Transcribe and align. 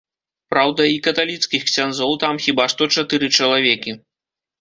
Праўда, 0.51 0.81
і 0.91 0.95
каталіцкіх 1.07 1.61
ксяндзоў 1.67 2.15
там 2.23 2.39
хіба 2.45 2.65
што 2.73 2.87
чатыры 2.95 3.27
чалавекі. 3.41 3.95